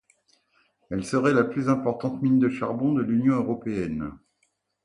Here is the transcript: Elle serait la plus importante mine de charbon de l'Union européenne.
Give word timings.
Elle 0.89 1.03
serait 1.05 1.31
la 1.35 1.43
plus 1.43 1.69
importante 1.69 2.23
mine 2.23 2.39
de 2.39 2.49
charbon 2.49 2.93
de 2.93 3.03
l'Union 3.03 3.35
européenne. 3.35 4.17